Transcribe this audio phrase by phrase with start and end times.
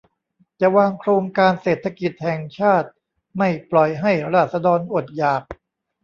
[0.61, 2.89] จะวางโครงการเศรษฐกิจแห่งชาติ
[3.37, 5.41] ไม่ปล่อยให้ราษฎรอดอยาก